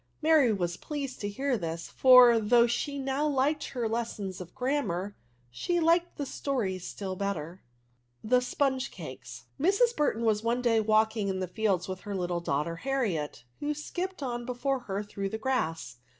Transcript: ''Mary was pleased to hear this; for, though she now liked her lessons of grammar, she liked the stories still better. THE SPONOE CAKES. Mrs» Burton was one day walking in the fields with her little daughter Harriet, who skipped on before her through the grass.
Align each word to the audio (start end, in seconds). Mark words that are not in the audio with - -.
''Mary 0.23 0.51
was 0.51 0.77
pleased 0.77 1.19
to 1.19 1.29
hear 1.29 1.55
this; 1.55 1.87
for, 1.89 2.39
though 2.39 2.65
she 2.65 2.97
now 2.97 3.27
liked 3.27 3.65
her 3.67 3.87
lessons 3.87 4.41
of 4.41 4.55
grammar, 4.55 5.15
she 5.51 5.79
liked 5.79 6.17
the 6.17 6.25
stories 6.25 6.83
still 6.83 7.15
better. 7.15 7.61
THE 8.23 8.41
SPONOE 8.41 8.89
CAKES. 8.89 9.43
Mrs» 9.61 9.95
Burton 9.95 10.25
was 10.25 10.41
one 10.41 10.63
day 10.63 10.79
walking 10.79 11.27
in 11.27 11.39
the 11.39 11.47
fields 11.47 11.87
with 11.87 11.99
her 11.99 12.15
little 12.15 12.39
daughter 12.41 12.77
Harriet, 12.77 13.43
who 13.59 13.75
skipped 13.75 14.23
on 14.23 14.43
before 14.43 14.79
her 14.89 15.03
through 15.03 15.29
the 15.29 15.37
grass. 15.37 15.97